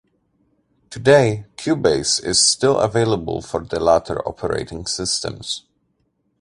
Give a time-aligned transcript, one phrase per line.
[0.89, 5.65] Today, Cubase is still available for the latter operating systems.